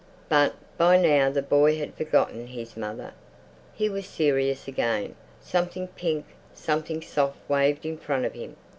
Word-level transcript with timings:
But 0.29 0.55
by 0.79 0.97
now 0.97 1.29
the 1.29 1.43
boy 1.43 1.77
had 1.77 1.93
forgotten 1.93 2.47
his 2.47 2.75
mother. 2.75 3.13
He 3.71 3.87
was 3.87 4.07
serious 4.07 4.67
again. 4.67 5.13
Something 5.41 5.89
pink, 5.89 6.25
something 6.55 7.03
soft 7.03 7.47
waved 7.47 7.85
in 7.85 7.99
front 7.99 8.25
of 8.25 8.33
him. 8.33 8.55